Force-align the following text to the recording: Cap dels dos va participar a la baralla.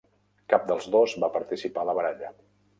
Cap 0.53 0.65
dels 0.71 0.87
dos 0.95 1.15
va 1.25 1.31
participar 1.37 1.85
a 1.87 1.91
la 1.93 1.99
baralla. 2.01 2.37